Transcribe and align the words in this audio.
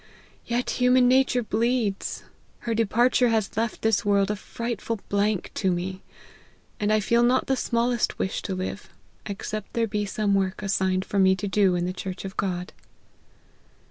Yet 0.47 0.71
human 0.81 1.07
nature 1.07 1.43
bleeds; 1.43 2.23
her 2.61 2.73
departure 2.73 3.29
has 3.29 3.55
left 3.55 3.83
this 3.83 4.03
world 4.03 4.31
a 4.31 4.35
frightful 4.35 4.99
blank 5.09 5.51
to 5.53 5.69
me; 5.69 6.01
and 6.79 6.91
I 6.91 6.99
feel 6.99 7.21
not 7.21 7.45
the 7.45 7.55
smallest 7.55 8.17
wish 8.17 8.41
to 8.41 8.55
live, 8.55 8.89
except 9.27 9.73
there 9.73 9.85
be 9.85 10.07
some 10.07 10.33
work 10.33 10.63
assigned 10.63 11.05
for 11.05 11.19
me 11.19 11.35
to 11.35 11.47
do 11.47 11.75
in 11.75 11.85
the 11.85 11.93
church 11.93 12.25
of 12.25 12.35
God." 12.35 12.73